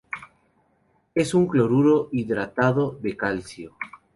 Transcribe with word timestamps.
Es 1.13 1.35
un 1.35 1.45
cloruro 1.45 2.09
hidratado 2.11 2.97
de 3.03 3.15
calcio. 3.15 3.75